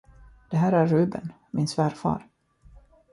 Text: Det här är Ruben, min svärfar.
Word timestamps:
Det 0.49 0.57
här 0.57 0.71
är 0.73 0.87
Ruben, 0.87 1.33
min 1.51 1.67
svärfar. 1.67 2.27